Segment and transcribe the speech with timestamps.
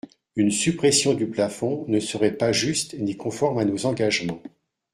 [0.35, 4.41] Une suppression du plafond ne serait pas juste ni conforme à nos engagements.